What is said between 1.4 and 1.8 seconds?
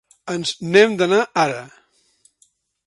ara.